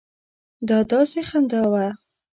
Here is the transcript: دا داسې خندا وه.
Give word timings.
دا 0.67 0.77
داسې 0.91 1.19
خندا 1.29 1.61
وه. 1.71 1.87